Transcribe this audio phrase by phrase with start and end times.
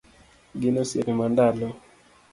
[0.61, 1.69] Gin osiepe mandalo